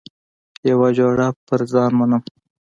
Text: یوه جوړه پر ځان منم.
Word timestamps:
یوه 0.69 0.89
جوړه 0.97 1.27
پر 1.45 1.59
ځان 1.71 1.91
منم. 1.99 2.21